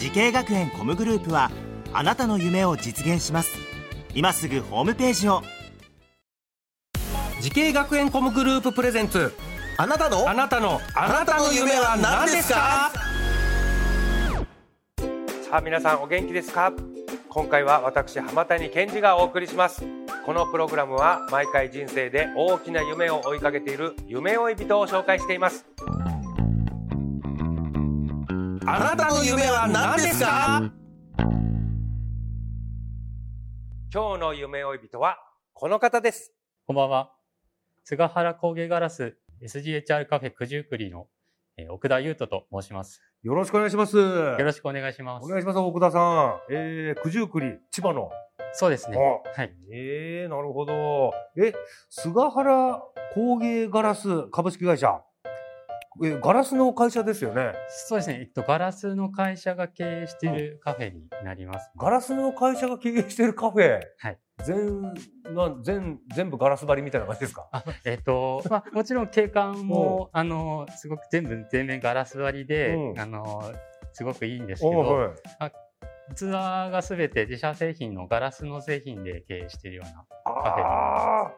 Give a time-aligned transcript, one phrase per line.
[0.00, 1.50] 滋慶学園 COMグループは
[1.92, 3.58] あなたの夢を実現します。
[4.14, 5.42] 今すぐホームページを。
[7.42, 9.30] 滋慶学園 COMグループプレゼンツ。
[9.76, 10.26] あなたの？
[10.26, 10.80] あなたの。
[10.96, 12.90] あなたの夢は何ですか？
[15.50, 16.72] さあ皆さんお元気ですか？
[17.28, 19.84] 今回は私浜谷健司がお送りします。
[20.24, 25.66] このプログラムは毎回人生で大きな夢を追いかけている夢追い人を紹介しています
[28.72, 30.70] あなたの夢は何ですか？
[33.92, 35.18] 今日の夢追い人は
[35.54, 36.32] この方です
[36.68, 37.10] こんばんは。
[37.82, 41.08] 菅原工芸ガラス SGHR カフェ九十九里の、
[41.56, 43.02] えー奥田優斗と申します。
[43.24, 45.24] よろしくお願いしますよろしくお願いします。
[45.24, 48.10] お願いします奥田さんえー、九十九里千葉の
[48.52, 48.96] そうですね。
[48.96, 49.00] あ
[49.40, 49.52] はい。
[49.72, 51.12] ええなるほど。
[51.36, 51.52] え、
[51.88, 52.80] 菅原
[53.14, 55.02] 工芸ガラス株式会社。
[56.02, 57.52] え、ガラスの会社ですよね。
[57.88, 58.20] そうですね。
[58.20, 63.80] えっと、ガラスの会社が経営しているカフェになります、ガラスの会社が経営しているカフェ。
[63.98, 64.18] はい。
[64.44, 64.82] 全、
[65.34, 67.48] な全、全部ガラス張りみたいな感じですか？
[67.52, 73.52] あ、えっと、まあ、もちろん景観も、あの、すごく全部全面ガラス張りで、うんあの、
[73.92, 75.52] すごくいいんですけおど、はい。
[76.14, 76.20] 器
[76.72, 81.32] がすべて自社製品のガラスの製品で経営しているようなカフェああ。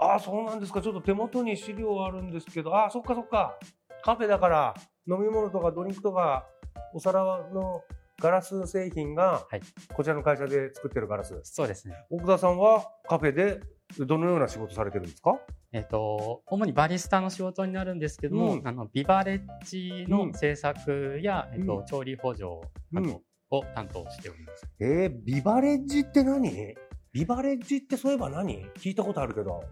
[0.00, 0.80] ああ、そうなんですか。
[0.80, 3.58] ちょっと手元に資料あるんですけど、ああ、そっかそっか。
[4.02, 4.74] カフェだから、
[5.06, 6.46] 飲み物とかドリンクとか、
[6.94, 7.82] お皿の
[8.20, 9.60] ガラス製品が、はい。
[9.94, 11.40] こちらの会社で作ってるガラス。
[11.44, 11.94] そうですね。
[12.10, 13.60] 奥田さんはカフェで
[13.98, 15.38] どのような仕事されてるんですか？
[15.72, 18.66] えっと、主にバリスタの仕事になるんですけども、うん。
[18.66, 21.86] あのビバレッジの制作や、えっとうん。
[21.86, 22.46] 調理補助
[22.90, 24.68] などを担当しております。
[24.80, 26.74] えー、ビバレッジって何？
[27.12, 28.66] ビバレッジってそういえば何？
[28.78, 29.62] 聞いたことあるけど。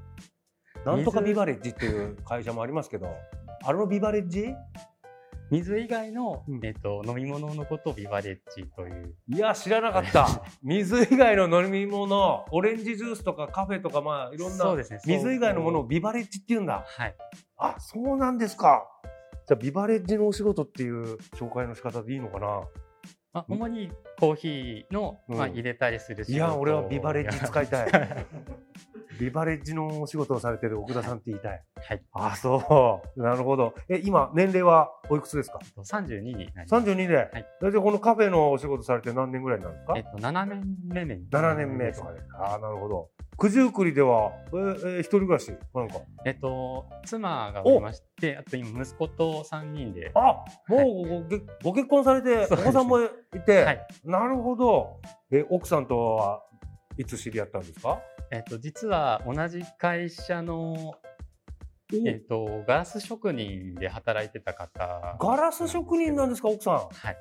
[0.85, 3.09] なんとかビバレッジっていう会社もありますけど、
[3.69, 4.55] あのビバレッジ？
[5.51, 9.17] 水以外の、うんえっと飲み物のことをビバレッジという。
[9.29, 10.29] いや、知らなかった。
[10.63, 15.01] 水以外の飲み物、オレンジジュースとかカフェとか、まあ、いろんなそうですね。
[15.05, 16.85] 水以外のものをビバレッジって言うんだ。
[16.87, 17.15] はい。
[17.57, 18.87] あ、そうなんですか。
[19.49, 22.47] じゃあ、ビバレッジのお仕事っていう紹介の仕方でいいのかな？
[23.33, 23.91] まあ、主に
[24.21, 27.91] コーヒーの、まあ、うん入れたりする仕事いや、俺はビバレッジ使いたい。
[29.17, 29.25] はい。
[29.25, 31.63] ビバレッジのお仕事をされてる奥田さんって言いたい。
[31.77, 32.03] はい。
[32.13, 33.23] あ、そう。
[33.23, 33.75] なるほど。
[33.89, 36.75] え、今、年齢はおいくつですか？32になります。
[36.75, 37.17] ?32 で。
[37.17, 39.95] はい大体このカフェのお仕事されて何年ぐらいなんですか？
[39.97, 41.27] えっと、7年目目に。
[41.31, 42.21] 7年目とかで。
[42.39, 43.09] ああ、なるほど。
[43.39, 45.53] 九十九里では、えーえー一人暮らし？
[45.75, 45.97] なんか。
[46.25, 50.11] えっと、妻がおりまして、あと今、息子と3人で。
[50.15, 53.09] あもうご,、げご結婚されて、お子さんもい
[53.45, 53.87] て、はい。
[54.05, 55.01] なるほど。
[55.31, 56.43] え、奥さんとは
[56.97, 58.01] いつ知り合ったんですか？
[58.31, 60.95] えっと、実は同じ会社の、
[61.93, 65.17] えっと、ガラス職人で働いてた方。
[65.21, 66.75] ガラス職人なんですか、奥さん。
[66.75, 67.17] はい。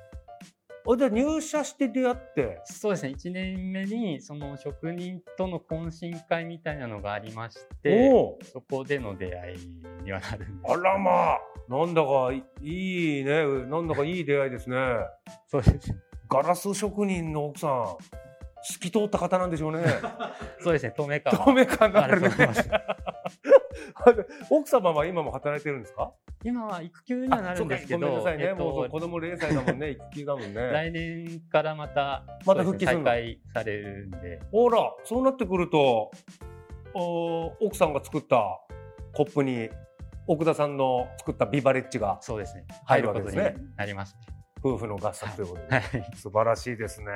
[0.88, 2.60] あじゃあ入社して出会って。
[2.64, 3.14] そうですね。
[3.16, 9.58] 1年目に、その職人との懇親会みたいなのがありまして、おそこでの出会い
[10.04, 10.72] にはなるんです。
[10.72, 14.76] あらまあ、なんだかいいいね、なんだかいい出会いですね。
[15.50, 15.92] そうです。
[16.28, 17.96] ガラス職人の奥さん、
[18.72, 19.84] 透き通った方なんでしょうね。
[20.60, 20.92] そうですね。
[20.96, 22.30] 透明感は透明感があるね。
[24.50, 26.12] 奥様は今も働いてるんですか？
[26.44, 30.60] 今は育休にはなるんですけあそうかごめんなど、さいね、えっもう子供0歳だもんね、 育休だもんね。
[30.70, 36.10] 来年からまた、また復帰するね再開されるんで、ほら、そうなってくると、
[36.94, 38.60] お奥さんが作った
[39.12, 39.70] コップに、
[40.28, 42.64] 奥田さんの作ったビバレッジがそうですね。
[42.84, 44.35] 入るわけですね入ることになりますね。
[44.64, 45.82] 夫婦の合作ということで、はい。
[46.16, 47.06] 素晴らしいですね。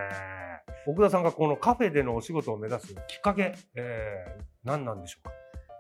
[0.86, 5.32] 奥田さんがこのカフェでのお仕事を目指すきっかけ、えー、何なんでしょうか？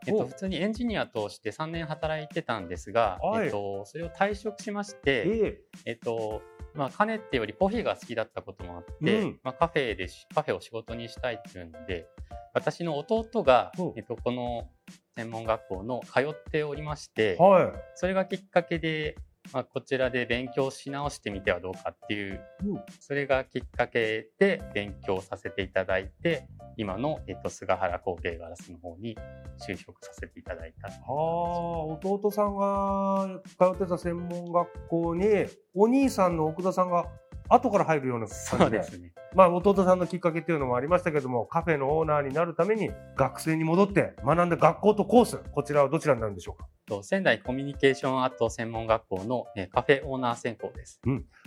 [0.06, 0.26] えっと、お。
[0.26, 3.46] 普通にエンジニアとして3年働いてたんですが、はい。
[3.46, 5.92] えっと、それを退職しまして、ええ。
[5.92, 6.42] っと、
[6.74, 9.40] まあ、かねてよりコーヒーが好きだったこともあって、うん。
[9.42, 12.06] まあ、カフェでし、カフェを仕事にしたいっていうんで、
[12.54, 13.82] 私の弟がう。
[13.82, 14.70] ん、えっと、この
[15.16, 17.72] 専門学校の通っておりまして、ー、はい。
[17.94, 19.16] それがきっかけで、
[19.52, 29.16] まあ、こちらで勉強し直してみてはどうかっていう、うんそれがきっかけで勉強させていただいて、今の、えっと、菅原工芸ガラスの方に
[29.68, 30.88] 就職させていただいた。
[30.88, 35.26] はあ、弟さんが通ってた専門学校に、
[35.74, 37.06] お兄さんの奥田さんが
[37.48, 39.12] 後から入るような感じでそうですね。
[39.34, 46.66] まあ弟さんのきっかけっていうのもありましたけどもカフェのオーナーになるために学生に戻って学んだ学校とコースこちらはどちらになるんでしょうか？
[46.90, 51.00] と仙台コミュニケーションアート専門学校の、えーカフェオーナー専攻です。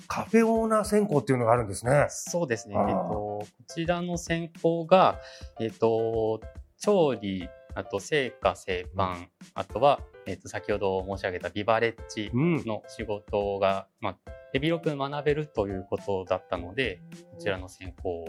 [0.08, 2.06] カフェオーナー専攻っていうのがあるんですね。
[2.10, 2.76] そうですね。
[2.78, 5.20] えっと、こちらの専攻が、
[5.60, 6.40] えっと、
[6.80, 12.66] 調理、あと製菓、製パン、あとは、えっと、先ほど申し上げたビバレッジうん。
[12.66, 17.02] の仕事が、まあ、手広く学べるということだったので、
[17.32, 18.26] こちらの専攻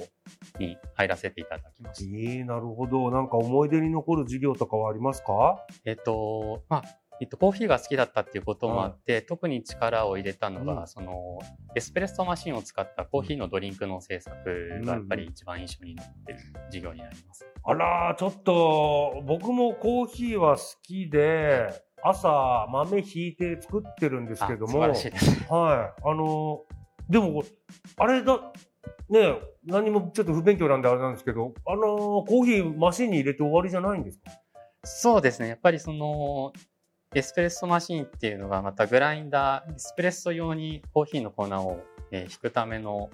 [0.58, 2.17] に入らせていただきました。
[2.17, 3.10] ええなるほど。
[3.10, 5.64] なんか思い出に残る授業とかはありますか？
[5.84, 6.84] えっと、まあ、
[7.20, 11.38] えっと、コーヒーが好きだったっていうこともあって、特に力を入れたのが、うんその、
[11.76, 14.37] エスプレッソマシンを使ったコーヒーのドリンクの制作
[14.84, 17.46] がやっぱり一番印象に残ってる授業になります。
[17.64, 25.52] あらーちょっと僕もコーヒーは好きで朝豆ひいて作ってるんですけどもあ素晴らしいです。
[25.52, 26.02] はい。
[26.05, 26.62] あの、
[27.08, 27.43] でも、
[27.96, 28.38] あれだ、
[29.08, 34.31] ね何もちょっと不勉強なんであれなんですけど、あの、コーヒーマシンに入れて終わりじゃないんですか？
[34.84, 35.49] そうですね。
[35.49, 36.52] やっぱりその、
[37.14, 41.81] エスプレッソマシンっていうのがまたグラインダー、エスプレッソ用にコーヒーの粉を、
[42.11, 43.11] えー引くための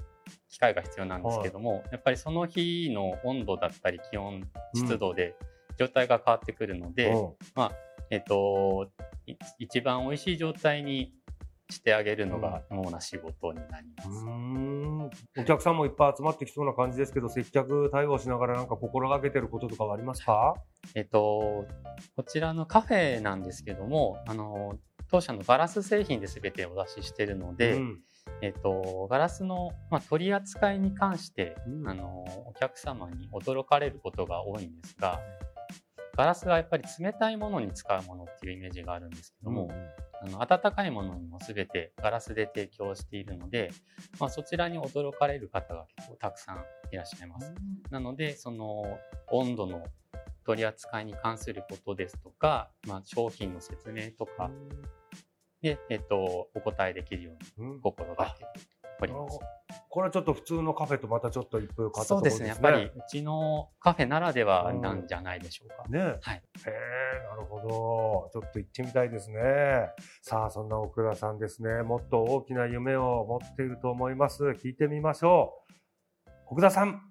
[0.48, 4.42] 機械が必要なんですけども、やっぱりその日の温度だったり気温、
[4.74, 5.34] 湿度で
[5.78, 7.30] 状態が変わってくるので、うん。
[8.10, 8.90] えっと、
[9.26, 11.12] い一番美味しい状態に
[11.70, 15.10] してあげるのが主な仕事になります。
[15.38, 20.54] お客さんもいっぱい集まってきそうな感じですけど、接客対応しながらなんか心がけてることとかはありますか？
[20.94, 21.66] えっと、
[22.16, 24.78] こちらのカフェなんですけども、あの、
[25.10, 28.00] 当社のガラス製品で全てお出ししているので、うん。
[28.42, 31.88] えっと、ガラスの、まあ、取り扱いに関して、うん。
[31.88, 35.18] あの、お客様に驚かれることが多いんですが、
[36.16, 39.68] ガラスがやっぱり冷たいものに使うものっていうイメージがあるんですけども、
[40.22, 43.70] あの温かいものにも全てガラスで提供しているので、
[44.18, 47.54] まあ、そちらに驚かれる方が結構たくさんいらっしゃいます。
[47.90, 49.82] なので、その温度の
[50.44, 54.50] 取り扱いに関することですとか、まあ、商品の説明とか
[55.62, 58.50] で、えっと、お答えできるようにうん心がけて
[59.00, 59.59] おります。
[59.92, 62.54] これはちょっと普通のカフェとまたちょっと一風変わったところですすね。
[62.54, 62.78] そうでね。
[62.78, 65.88] やっぱり、うちのカフェならではなんじゃないでしょうか。
[65.88, 65.98] ね。
[65.98, 66.36] はい。
[66.36, 68.30] へえ、なるほど。
[68.32, 69.40] ちょっと行ってみたいですね。
[70.22, 71.82] さあ、そんな奥田さんですね。
[71.82, 74.44] もっと大きな夢を持っていると思います。
[74.44, 75.64] 聞いてみましょ
[76.26, 76.30] う。
[76.46, 77.02] 奥田さん、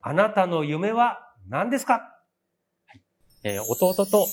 [0.00, 2.10] あなたの夢は何ですか？
[3.44, 4.26] えー弟と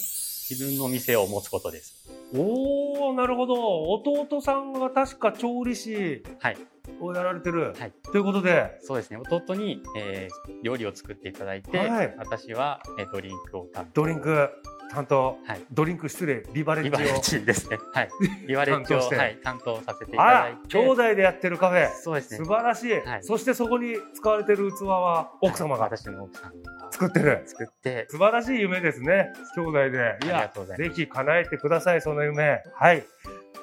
[0.51, 2.09] 自分の店を持つことです。
[2.35, 3.55] おー、なるほど。
[3.93, 6.57] 弟さんが確か調理師はい。
[6.99, 7.73] をやられてる。
[7.79, 7.93] はい。
[8.11, 9.17] ということで、そうですね。
[9.17, 14.49] 弟に、えー料理を作っていただいて、はい私は、えードリンクを担ドリンク
[14.91, 15.61] 担当、はい。
[15.71, 16.91] ドリンク失礼、ビバレッジを。
[16.91, 17.77] リバレッジですね。
[17.93, 18.09] はい。
[18.45, 20.77] リバレッジを、担当してはい、担当させていただい、て。
[20.77, 21.89] 兄弟でやってるカフェ。
[21.89, 22.45] そうですね素。
[22.45, 27.41] 晴らしい,、はいそしてそこに使われてる器は奥様が私の奥さんが作ってる。
[27.45, 29.31] 作って、素晴らしい夢ですね。
[29.55, 30.17] 兄弟で。
[30.23, 32.61] いやぜひ叶えてください、その夢。
[32.73, 33.05] はい。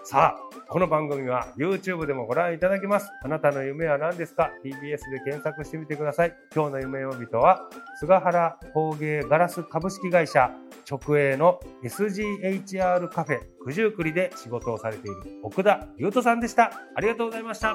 [0.05, 3.11] さあ、この番組は YouTube でもご覧いただけます。
[3.23, 6.35] あなたの夢は何ですか ?TBS で検索してみてください。
[6.55, 7.69] 今日の夢呼びとは、
[8.01, 10.51] 菅原工芸ガラス株式会社
[10.91, 16.73] 直営の SGHR カフェ九十九里で仕事をされている奥田優斗さんでした。
[16.95, 17.75] ありがとうございました。